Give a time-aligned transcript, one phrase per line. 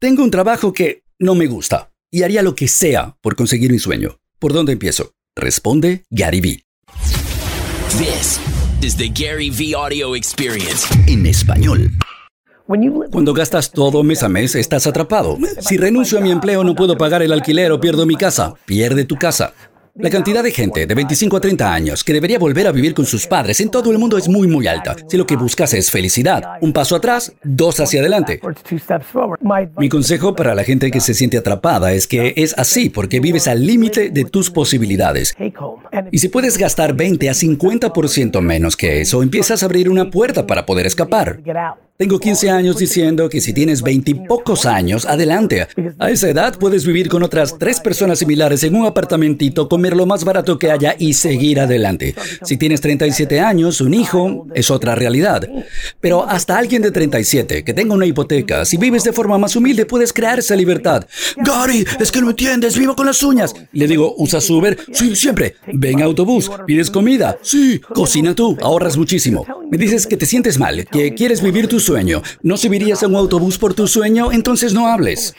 [0.00, 3.80] Tengo un trabajo que no me gusta y haría lo que sea por conseguir mi
[3.80, 4.20] sueño.
[4.38, 5.10] ¿Por dónde empiezo?
[5.34, 6.62] Responde Gary Vee.
[7.98, 8.38] This
[8.80, 10.86] is the Gary V audio experience.
[11.08, 11.90] En español.
[13.10, 15.36] Cuando gastas todo mes a mes, estás atrapado.
[15.58, 18.54] Si renuncio a mi empleo, no puedo pagar el alquiler o pierdo mi casa.
[18.66, 19.52] Pierde tu casa.
[19.98, 23.04] La cantidad de gente de 25 a 30 años que debería volver a vivir con
[23.04, 24.94] sus padres en todo el mundo es muy muy alta.
[25.08, 28.40] Si lo que buscas es felicidad, un paso atrás, dos hacia adelante.
[29.76, 33.48] Mi consejo para la gente que se siente atrapada es que es así porque vives
[33.48, 35.34] al límite de tus posibilidades.
[36.12, 40.46] Y si puedes gastar 20 a 50% menos que eso, empiezas a abrir una puerta
[40.46, 41.40] para poder escapar.
[42.00, 45.66] Tengo 15 años diciendo que si tienes 20 y pocos años, adelante.
[45.98, 50.06] A esa edad puedes vivir con otras tres personas similares en un apartamentito, comer lo
[50.06, 52.14] más barato que haya y seguir adelante.
[52.44, 55.48] Si tienes 37 años, un hijo, es otra realidad.
[56.00, 59.84] Pero hasta alguien de 37 que tenga una hipoteca, si vives de forma más humilde,
[59.84, 61.04] puedes crear esa libertad.
[61.38, 63.56] Gary, es que no entiendes, vivo con las uñas.
[63.72, 64.78] Le digo, ¿usas Uber?
[64.92, 65.56] Sí, siempre.
[65.72, 67.36] Ven autobús, pides comida.
[67.42, 69.44] Sí, cocina tú, ahorras muchísimo.
[69.70, 72.22] Me dices que te sientes mal, que quieres vivir tus sueño.
[72.42, 74.32] ¿No subirías a un autobús por tu sueño?
[74.32, 75.34] Entonces no hables.